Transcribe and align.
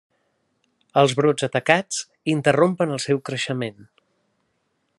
Els 1.01 1.13
brots 1.19 1.45
atacats 1.47 1.99
interrompen 2.35 2.95
el 2.97 3.03
seu 3.05 3.21
creixement. 3.29 3.79